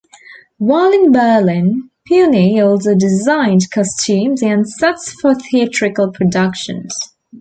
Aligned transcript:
While 0.57 0.93
in 0.93 1.11
Berlin, 1.11 1.91
Puni 2.07 2.59
also 2.59 2.95
designed 2.95 3.69
costumes 3.69 4.41
and 4.41 4.67
sets 4.67 5.13
for 5.21 5.35
theatrical 5.35 6.11
productions. 6.11 6.97